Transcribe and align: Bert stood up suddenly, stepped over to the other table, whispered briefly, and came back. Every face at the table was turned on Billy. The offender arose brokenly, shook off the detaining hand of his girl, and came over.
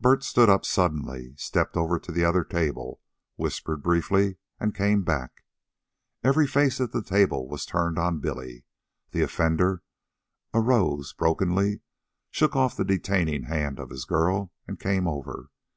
Bert 0.00 0.24
stood 0.24 0.48
up 0.50 0.64
suddenly, 0.66 1.34
stepped 1.36 1.76
over 1.76 2.00
to 2.00 2.10
the 2.10 2.24
other 2.24 2.42
table, 2.42 3.00
whispered 3.36 3.80
briefly, 3.80 4.38
and 4.58 4.74
came 4.74 5.02
back. 5.04 5.44
Every 6.24 6.48
face 6.48 6.80
at 6.80 6.90
the 6.90 7.00
table 7.00 7.46
was 7.46 7.64
turned 7.64 7.96
on 7.96 8.18
Billy. 8.18 8.64
The 9.12 9.22
offender 9.22 9.84
arose 10.52 11.12
brokenly, 11.12 11.80
shook 12.32 12.56
off 12.56 12.76
the 12.76 12.84
detaining 12.84 13.44
hand 13.44 13.78
of 13.78 13.90
his 13.90 14.04
girl, 14.04 14.50
and 14.66 14.80
came 14.80 15.06
over. 15.06 15.48